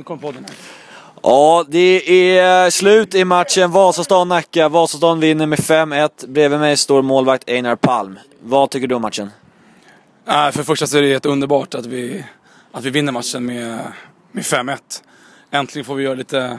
nu 0.00 0.04
kom 0.04 0.18
podden 0.18 0.44
här. 0.44 0.56
Ja, 1.22 1.64
det 1.68 2.38
är 2.38 2.70
slut 2.70 3.14
i 3.14 3.24
matchen 3.24 3.70
Vasastan-Nacka. 3.70 4.68
Vasastan 4.68 5.20
vinner 5.20 5.46
med 5.46 5.58
5-1. 5.58 6.26
Bredvid 6.26 6.60
mig 6.60 6.76
står 6.76 7.02
målvakt 7.02 7.48
Einar 7.48 7.76
Palm. 7.76 8.18
Vad 8.42 8.70
tycker 8.70 8.86
du 8.86 8.94
om 8.94 9.02
matchen? 9.02 9.30
Äh, 10.28 10.50
för 10.50 10.58
det 10.58 10.64
första 10.64 10.86
så 10.86 10.98
är 10.98 11.02
det 11.02 11.08
helt 11.08 11.26
underbart 11.26 11.74
att 11.74 11.86
vi, 11.86 12.24
att 12.72 12.84
vi 12.84 12.90
vinner 12.90 13.12
matchen 13.12 13.46
med, 13.46 13.78
med 14.32 14.44
5-1. 14.44 14.76
Äntligen 15.50 15.84
får 15.84 15.94
vi 15.94 16.04
göra 16.04 16.14
lite, 16.14 16.58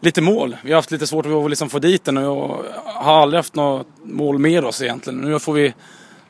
lite 0.00 0.20
mål. 0.20 0.56
Vi 0.62 0.70
har 0.70 0.76
haft 0.76 0.90
lite 0.90 1.06
svårt 1.06 1.26
att 1.26 1.50
liksom 1.50 1.70
få 1.70 1.78
dit 1.78 2.04
den 2.04 2.16
och 2.16 2.64
har 2.84 3.22
aldrig 3.22 3.38
haft 3.38 3.54
något 3.54 3.86
mål 4.02 4.38
med 4.38 4.64
oss 4.64 4.82
egentligen. 4.82 5.20
Nu 5.20 5.38
får 5.38 5.52
vi, 5.52 5.74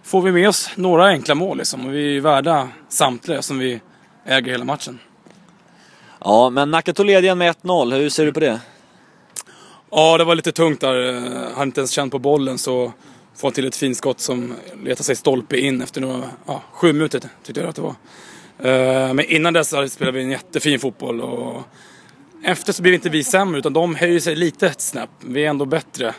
får 0.02 0.22
vi 0.22 0.32
med 0.32 0.48
oss 0.48 0.70
några 0.74 1.06
enkla 1.06 1.34
mål 1.34 1.58
liksom 1.58 1.86
och 1.86 1.94
vi 1.94 2.16
är 2.16 2.20
värda 2.20 2.68
samtliga 2.88 3.42
som 3.42 3.58
vi 3.58 3.80
äger 4.26 4.52
hela 4.52 4.64
matchen. 4.64 4.98
Ja, 6.20 6.50
men 6.50 6.70
Nacka 6.70 6.92
tog 6.92 7.06
ledningen 7.06 7.38
med 7.38 7.54
1-0. 7.62 7.96
Hur 7.96 8.08
ser 8.08 8.26
du 8.26 8.32
på 8.32 8.40
det? 8.40 8.60
Ja, 9.90 10.18
det 10.18 10.24
var 10.24 10.34
lite 10.34 10.52
tungt 10.52 10.80
där. 10.80 10.94
Jag 10.94 11.50
hade 11.50 11.62
inte 11.62 11.80
ens 11.80 11.90
känt 11.90 12.12
på 12.12 12.18
bollen 12.18 12.58
så 12.58 12.92
får 13.36 13.48
han 13.48 13.52
till 13.52 13.66
ett 13.66 13.76
fint 13.76 13.96
skott 13.96 14.20
som 14.20 14.54
letar 14.84 15.04
sig 15.04 15.16
stolpe 15.16 15.58
in 15.60 15.82
efter 15.82 16.00
några, 16.00 16.30
ja, 16.46 16.62
sju 16.72 16.92
minuter 16.92 17.20
tyckte 17.42 17.60
jag 17.60 17.68
att 17.68 17.76
det 17.76 17.82
var. 17.82 17.94
Eh, 18.58 19.14
men 19.14 19.24
innan 19.24 19.52
dess 19.52 19.68
spelade 19.68 20.18
vi 20.18 20.24
en 20.24 20.30
jättefin 20.30 20.80
fotboll 20.80 21.20
och 21.20 21.62
efter 22.44 22.72
så 22.72 22.82
blir 22.82 22.92
inte 22.92 23.08
vi 23.08 23.24
sämre 23.24 23.58
utan 23.58 23.72
de 23.72 23.94
höjer 23.94 24.20
sig 24.20 24.36
lite 24.36 24.66
ett 24.66 24.80
snäpp. 24.80 25.10
Vi 25.20 25.44
är 25.44 25.48
ändå 25.50 25.64
bättre 25.64 26.14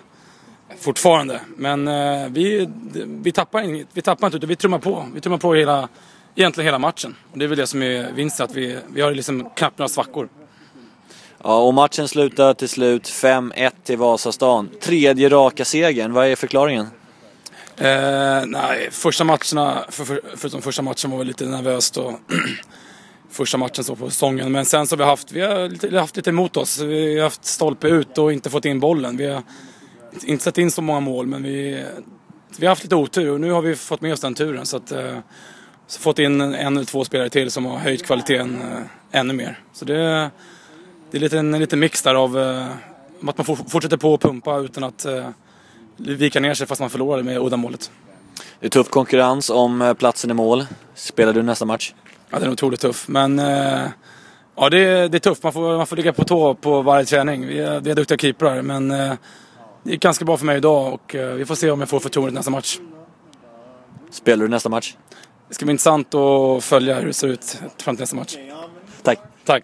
fortfarande. 0.79 1.41
Men 1.57 1.87
eh, 1.87 2.29
vi, 2.29 2.69
vi 3.05 3.31
tappar 3.31 3.61
inget, 3.61 3.87
vi 3.93 4.01
tappar 4.01 4.27
inte 4.27 4.37
utan 4.37 4.49
vi 4.49 4.55
trummar 4.55 4.79
på. 4.79 5.07
Vi 5.13 5.21
trummar 5.21 5.37
på 5.37 5.53
hela, 5.53 5.87
egentligen 6.35 6.65
hela 6.65 6.79
matchen. 6.79 7.15
Och 7.31 7.37
det 7.37 7.45
är 7.45 7.49
väl 7.49 7.57
det 7.57 7.67
som 7.67 7.83
är 7.83 8.11
vinsten, 8.11 8.43
att 8.43 8.55
vi, 8.55 8.77
vi 8.93 9.01
har 9.01 9.11
liksom 9.11 9.49
knappt 9.55 9.77
några 9.77 9.89
svackor. 9.89 10.29
Ja, 11.43 11.61
och 11.61 11.73
matchen 11.73 12.07
slutar 12.07 12.53
till 12.53 12.69
slut 12.69 13.03
5-1 13.03 13.71
till 13.83 13.97
Vasastan. 13.97 14.69
Tredje 14.81 15.29
raka 15.29 15.65
segern. 15.65 16.13
Vad 16.13 16.27
är 16.27 16.35
förklaringen? 16.35 16.87
Eh, 17.77 18.45
nej, 18.45 18.89
första 18.91 19.23
matcherna, 19.23 19.85
för, 19.89 20.05
för, 20.05 20.21
förutom 20.35 20.61
första 20.61 20.81
matchen 20.81 21.11
var 21.11 21.17
väl 21.17 21.27
lite 21.27 21.45
nervöst 21.45 21.97
och 21.97 22.19
första 23.31 23.57
matchen 23.57 23.83
så 23.83 23.95
på 23.95 24.09
säsongen. 24.09 24.51
Men 24.51 24.65
sen 24.65 24.87
så 24.87 24.95
har 24.95 24.97
vi 24.97 25.03
haft, 25.03 25.31
vi 25.31 25.41
har 25.41 25.69
lite, 25.69 25.99
haft 25.99 26.15
lite 26.15 26.29
emot 26.29 26.57
oss. 26.57 26.79
Vi 26.79 27.17
har 27.17 27.23
haft 27.23 27.45
stolpe 27.45 27.87
ut 27.87 28.17
och 28.17 28.33
inte 28.33 28.49
fått 28.49 28.65
in 28.65 28.79
bollen. 28.79 29.17
Vi 29.17 29.27
har 29.27 29.43
inte 30.23 30.43
sett 30.43 30.57
in 30.57 30.71
så 30.71 30.81
många 30.81 30.99
mål 30.99 31.27
men 31.27 31.43
vi, 31.43 31.85
vi 32.57 32.65
har 32.65 32.71
haft 32.71 32.83
lite 32.83 32.95
otur 32.95 33.31
och 33.31 33.41
nu 33.41 33.51
har 33.51 33.61
vi 33.61 33.75
fått 33.75 34.01
med 34.01 34.13
oss 34.13 34.19
den 34.19 34.35
turen. 34.35 34.65
Så 34.65 34.77
att, 34.77 34.91
eh, 34.91 35.17
så 35.89 35.99
fått 35.99 36.19
in 36.19 36.41
en 36.41 36.77
eller 36.77 36.85
två 36.85 37.05
spelare 37.05 37.29
till 37.29 37.51
som 37.51 37.65
har 37.65 37.77
höjt 37.77 38.05
kvaliteten 38.05 38.61
eh, 38.61 39.19
ännu 39.19 39.33
mer. 39.33 39.59
Så 39.73 39.85
det, 39.85 40.29
det 41.11 41.17
är 41.17 41.21
lite, 41.21 41.39
en 41.39 41.59
liten 41.59 41.79
mix 41.79 42.01
där 42.01 42.15
av 42.15 42.39
eh, 42.39 42.67
att 43.27 43.37
man 43.37 43.45
fortsätter 43.45 43.97
på 43.97 44.13
att 44.13 44.21
pumpa 44.21 44.57
utan 44.57 44.83
att 44.83 45.05
eh, 45.05 45.27
vika 45.97 46.39
ner 46.39 46.53
sig 46.53 46.67
fast 46.67 46.81
man 46.81 46.89
förlorade 46.89 47.23
med 47.23 47.37
uddamålet. 47.37 47.91
Det 48.59 48.65
är 48.65 48.69
tuff 48.69 48.89
konkurrens 48.89 49.49
om 49.49 49.95
platsen 49.99 50.31
i 50.31 50.33
mål. 50.33 50.65
Spelar 50.95 51.33
du 51.33 51.43
nästa 51.43 51.65
match? 51.65 51.93
Ja, 52.29 52.39
den 52.39 52.47
är 52.47 52.51
otroligt 52.51 52.79
tuff. 52.79 53.07
Men 53.07 53.37
ja, 54.55 54.69
det, 54.69 54.77
är, 54.77 55.09
det 55.09 55.17
är 55.17 55.19
tufft. 55.19 55.43
Man 55.43 55.53
får, 55.53 55.77
man 55.77 55.87
får 55.87 55.95
ligga 55.95 56.13
på 56.13 56.23
tå 56.23 56.53
på 56.53 56.81
varje 56.81 57.05
träning. 57.05 57.47
Vi 57.47 57.59
är, 57.59 57.79
vi 57.79 57.91
är 57.91 57.95
duktiga 57.95 58.17
keeprar, 58.17 58.61
men 58.61 58.87
det 58.87 59.17
gick 59.83 60.01
ganska 60.01 60.25
bra 60.25 60.37
för 60.37 60.45
mig 60.45 60.57
idag 60.57 60.93
och 60.93 61.15
vi 61.15 61.45
får 61.45 61.55
se 61.55 61.71
om 61.71 61.79
jag 61.79 61.89
får 61.89 61.99
förtroendet 61.99 62.33
nästa 62.33 62.51
match. 62.51 62.79
Spelar 64.11 64.43
du 64.43 64.49
nästa 64.49 64.69
match? 64.69 64.95
Det 65.49 65.55
ska 65.55 65.65
bli 65.65 65.71
intressant 65.71 66.15
att 66.15 66.63
följa 66.63 66.99
hur 66.99 67.07
det 67.07 67.13
ser 67.13 67.27
ut 67.27 67.61
fram 67.77 67.95
till 67.95 68.01
nästa 68.01 68.15
match. 68.15 68.37
Tack. 69.03 69.19
Tack. 69.45 69.63